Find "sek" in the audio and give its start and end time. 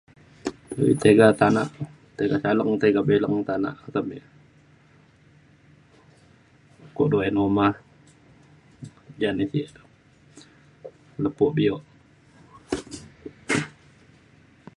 9.73-9.85